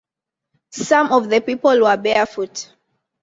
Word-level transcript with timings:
Some 0.71 1.11
of 1.11 1.29
the 1.29 1.41
people 1.41 1.79
were 1.79 1.95
barefoot. 1.95 2.73